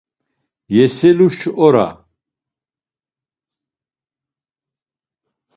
Yeseluş 0.75 1.41
ora. 1.65 1.87